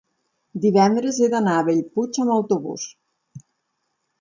divendres 0.61 1.19
he 1.19 1.27
d'anar 1.35 1.53
a 1.57 1.65
Bellpuig 1.67 2.19
amb 2.25 2.35
autobús. 2.39 2.87